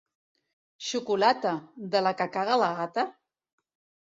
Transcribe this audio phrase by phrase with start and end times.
[0.85, 1.51] Xocolata!
[1.93, 3.05] —De la que caga la gata?